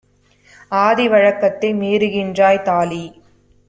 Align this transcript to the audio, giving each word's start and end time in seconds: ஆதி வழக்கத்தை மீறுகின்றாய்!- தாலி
ஆதி 0.77 1.05
வழக்கத்தை 1.07 1.71
மீறுகின்றாய்!- 1.75 2.63
தாலி 2.67 3.03